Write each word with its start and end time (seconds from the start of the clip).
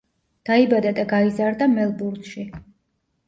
დაიბადა 0.49 0.93
და 0.99 1.03
გაიზარდა 1.11 1.67
მელბურნში. 1.75 2.47